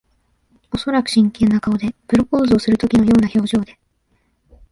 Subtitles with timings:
[0.73, 1.93] おそらく真剣な顔で。
[2.07, 3.77] プロポーズをするときのような表情で。